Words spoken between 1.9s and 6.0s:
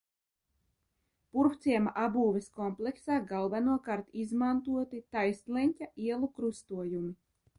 apbūves kompleksā galvenokārt izmantoti taisnleņķa